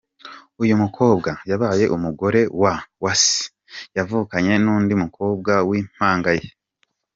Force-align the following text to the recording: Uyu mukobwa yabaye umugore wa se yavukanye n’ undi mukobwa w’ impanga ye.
Uyu 0.63 0.75
mukobwa 0.83 1.31
yabaye 1.49 1.85
umugore 1.95 2.41
wa 3.03 3.13
se 3.23 3.41
yavukanye 3.95 4.53
n’ 4.63 4.65
undi 4.75 4.93
mukobwa 5.03 5.53
w’ 5.69 5.71
impanga 5.81 6.31
ye. 6.39 6.47